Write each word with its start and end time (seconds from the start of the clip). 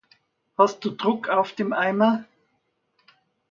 Hast 0.57 0.83
du 0.83 0.89
Druck 0.89 1.29
auf 1.29 1.51
dem 1.53 1.73
Eimer? 1.73 2.25